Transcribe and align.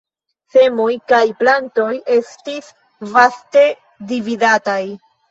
Semoj 0.53 0.93
kaj 1.11 1.17
plantoj 1.41 1.89
estis 2.15 2.69
vaste 3.17 3.63
dividataj. 4.13 4.79